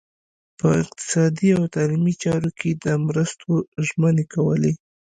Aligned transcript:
په 0.59 0.67
اقتصادي 0.81 1.49
او 1.57 1.63
تعلیمي 1.75 2.13
چارو 2.23 2.51
کې 2.59 2.69
د 2.83 2.85
مرستو 3.05 3.51
ژمنې 3.87 4.25
کولې. 4.33 4.73